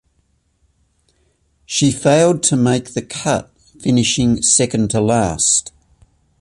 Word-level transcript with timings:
She 1.63 1.91
failed 1.91 2.41
to 2.45 2.55
make 2.55 2.95
the 2.95 3.03
cut, 3.03 3.51
finishing 3.79 4.41
second 4.41 4.89
to 4.89 4.99
last. 4.99 5.71